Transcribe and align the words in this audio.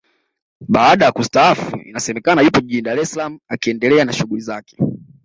Baada 0.69 1.11
kustaafu 1.11 1.77
inasemekana 1.77 2.41
yupo 2.41 2.59
jijini 2.61 2.81
Dar 2.81 2.99
es 2.99 3.11
Salaam 3.11 3.39
akiendelea 3.47 4.05
na 4.05 4.13
shughuli 4.13 4.41
zake 4.41 4.77